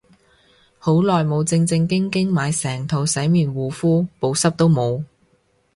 [0.79, 5.03] 好耐冇正正經經買成套洗面護膚，補濕都冇